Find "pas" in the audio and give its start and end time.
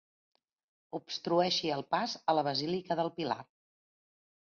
1.97-2.17